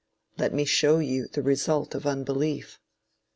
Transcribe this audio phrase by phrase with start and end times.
[0.39, 2.79] Let me show you the result of unbelief.